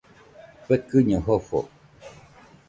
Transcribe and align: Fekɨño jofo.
Fekɨño 0.65 1.17
jofo. 1.25 1.59